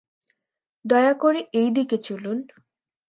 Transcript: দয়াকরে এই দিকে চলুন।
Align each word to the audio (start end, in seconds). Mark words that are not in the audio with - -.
দয়াকরে 0.85 1.39
এই 1.53 1.69
দিকে 1.71 1.97
চলুন। 1.97 2.37